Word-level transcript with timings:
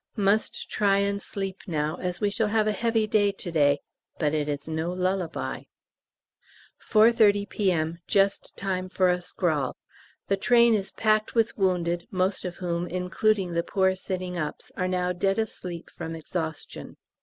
Must 0.17 0.67
try 0.67 0.97
and 0.97 1.21
sleep 1.21 1.59
now, 1.67 1.95
as 1.97 2.19
we 2.19 2.31
shall 2.31 2.47
have 2.47 2.65
a 2.65 2.71
heavy 2.71 3.05
day 3.05 3.31
to 3.33 3.51
day, 3.51 3.81
but 4.17 4.33
it 4.33 4.49
is 4.49 4.67
no 4.67 4.91
lullaby. 4.91 5.65
4.30 6.83 7.47
P.M. 7.47 7.99
Just 8.07 8.57
time 8.57 8.89
for 8.89 9.11
a 9.11 9.21
scrawl. 9.21 9.77
The 10.27 10.37
train 10.37 10.73
is 10.73 10.89
packed 10.89 11.35
with 11.35 11.55
wounded, 11.55 12.07
most 12.09 12.45
of 12.45 12.55
whom, 12.55 12.87
including 12.87 13.51
the 13.53 13.61
poor 13.61 13.93
sitting 13.95 14.39
ups, 14.39 14.71
are 14.75 14.87
now 14.87 15.11
dead 15.13 15.37
asleep 15.37 15.91
from 15.95 16.15
exhaustion. 16.15 16.97